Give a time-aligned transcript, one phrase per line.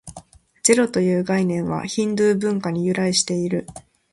[0.63, 3.67] ゼロという概念は、ヒンドゥー文化に由来している。